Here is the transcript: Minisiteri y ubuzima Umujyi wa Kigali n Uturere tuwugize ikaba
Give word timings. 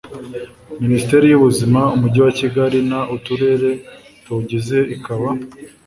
Minisiteri 0.83 1.25
y 1.29 1.37
ubuzima 1.39 1.79
Umujyi 1.95 2.19
wa 2.25 2.33
Kigali 2.39 2.79
n 2.89 2.91
Uturere 3.15 3.69
tuwugize 4.23 4.77
ikaba 4.95 5.29